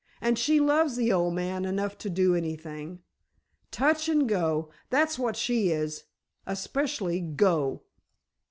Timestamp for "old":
1.13-1.35